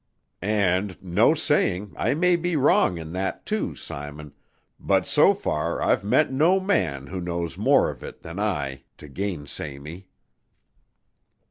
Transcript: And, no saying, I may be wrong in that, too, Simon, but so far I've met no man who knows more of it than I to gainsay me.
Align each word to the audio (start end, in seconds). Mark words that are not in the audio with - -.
And, 0.41 0.97
no 0.99 1.35
saying, 1.35 1.93
I 1.95 2.15
may 2.15 2.35
be 2.35 2.55
wrong 2.55 2.97
in 2.97 3.13
that, 3.13 3.45
too, 3.45 3.75
Simon, 3.75 4.33
but 4.79 5.05
so 5.05 5.35
far 5.35 5.79
I've 5.79 6.03
met 6.03 6.33
no 6.33 6.59
man 6.59 7.05
who 7.05 7.21
knows 7.21 7.55
more 7.55 7.91
of 7.91 8.03
it 8.03 8.23
than 8.23 8.39
I 8.39 8.81
to 8.97 9.07
gainsay 9.07 9.77
me. 9.77 10.07